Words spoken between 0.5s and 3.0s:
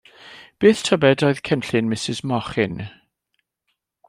Beth tybed oedd cynllun Mrs Mochyn?